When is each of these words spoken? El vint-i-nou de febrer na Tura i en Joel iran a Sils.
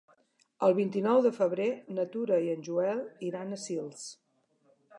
El 0.67 0.71
vint-i-nou 0.77 1.19
de 1.25 1.31
febrer 1.35 1.67
na 1.97 2.05
Tura 2.15 2.39
i 2.47 2.51
en 2.53 2.65
Joel 2.69 3.03
iran 3.31 3.51
a 3.51 3.61
Sils. 3.65 4.05